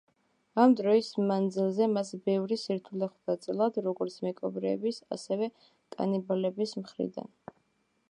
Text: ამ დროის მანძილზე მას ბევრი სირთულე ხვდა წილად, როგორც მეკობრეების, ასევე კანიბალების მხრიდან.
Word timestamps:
ამ 0.61 0.71
დროის 0.77 1.09
მანძილზე 1.31 1.87
მას 1.97 2.09
ბევრი 2.31 2.57
სირთულე 2.63 3.11
ხვდა 3.11 3.37
წილად, 3.45 3.79
როგორც 3.91 4.19
მეკობრეების, 4.29 5.01
ასევე 5.19 5.55
კანიბალების 5.99 6.79
მხრიდან. 6.85 7.35